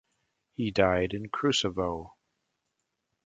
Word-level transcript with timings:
He 0.55 0.71
died 0.71 1.13
in 1.13 1.29
Krusevo. 1.29 2.13